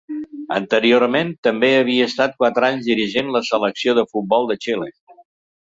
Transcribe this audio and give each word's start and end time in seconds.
Anteriorment 0.53 1.29
també 1.47 1.69
havia 1.81 2.07
estat 2.13 2.33
quatre 2.41 2.69
anys 2.71 2.89
dirigint 2.89 3.31
la 3.37 3.43
selecció 3.53 3.97
de 4.01 4.07
futbol 4.15 4.51
de 4.55 4.59
Xile. 4.67 4.93